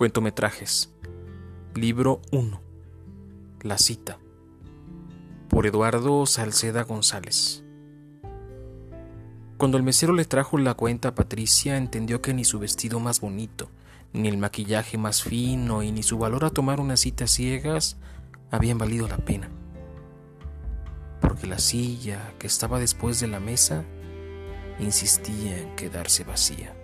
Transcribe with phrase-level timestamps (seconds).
[0.00, 0.90] Cuentometrajes.
[1.74, 2.62] Libro 1.
[3.60, 4.18] La cita.
[5.50, 7.62] Por Eduardo Salceda González.
[9.58, 13.20] Cuando el mesero le trajo la cuenta a Patricia, entendió que ni su vestido más
[13.20, 13.68] bonito,
[14.14, 17.98] ni el maquillaje más fino y ni su valor a tomar unas citas ciegas
[18.50, 19.50] habían valido la pena.
[21.20, 23.84] Porque la silla que estaba después de la mesa
[24.78, 26.74] insistía en quedarse vacía.